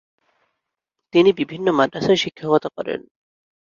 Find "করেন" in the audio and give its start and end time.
2.77-2.99